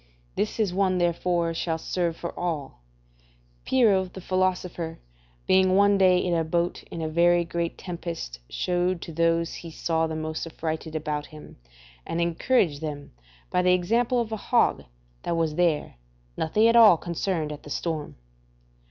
[0.35, 2.79] This one therefore shall serve for all:
[3.65, 4.97] Pyrrho the philosopher
[5.45, 9.69] being one day in a boat in a very great tempest, shewed to those he
[9.69, 11.57] saw the most affrighted about him,
[12.03, 13.11] and encouraged them,
[13.51, 14.85] by the example of a hog
[15.21, 15.97] that was there,
[16.35, 18.15] nothing at all concerned at the storm.